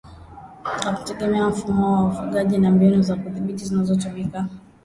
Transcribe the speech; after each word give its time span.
Kwa 0.83 0.93
kutegemea 0.93 1.49
mfumo 1.49 1.93
wa 1.93 2.05
ufugaji 2.07 2.57
na 2.57 2.71
mbinu 2.71 3.01
za 3.01 3.15
kuudhibiti 3.15 3.65
zinazotumika 3.65 4.47